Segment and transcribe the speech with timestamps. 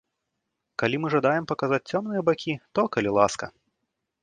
[0.83, 3.45] Калі мы жадаем паказаць цёмныя бакі, то калі ласка!